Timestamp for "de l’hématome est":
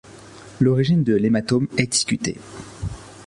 1.03-1.85